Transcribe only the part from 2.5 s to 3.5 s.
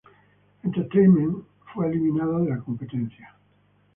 competencia.